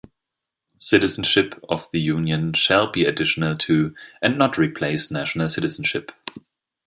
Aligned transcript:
Citizenship 0.79 1.63
of 1.69 1.87
the 1.91 1.99
Union 2.01 2.53
shall 2.53 2.91
be 2.91 3.05
additional 3.05 3.55
to 3.55 3.93
and 4.19 4.35
not 4.35 4.57
replace 4.57 5.11
national 5.11 5.47
citizenship. 5.47 6.11